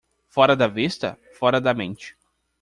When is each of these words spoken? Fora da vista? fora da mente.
Fora 0.35 0.55
da 0.55 0.67
vista? 0.67 1.15
fora 1.31 1.61
da 1.61 1.75
mente. 1.75 2.17